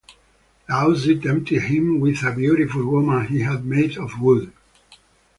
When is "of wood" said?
3.99-4.51